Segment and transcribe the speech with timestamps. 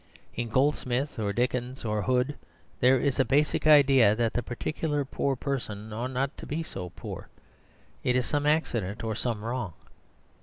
[0.33, 2.33] In Goldsmith or Dickens or Hood
[2.79, 6.89] there is a basic idea that the particular poor person ought not to be so
[6.89, 7.27] poor:
[8.03, 9.73] it is some accident or some wrong.